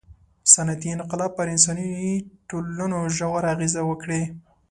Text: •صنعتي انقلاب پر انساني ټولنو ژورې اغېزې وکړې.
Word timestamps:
•صنعتي 0.53 0.89
انقلاب 0.95 1.31
پر 1.37 1.47
انساني 1.55 1.89
ټولنو 2.49 2.99
ژورې 3.17 3.49
اغېزې 3.53 3.81
وکړې. 3.89 4.21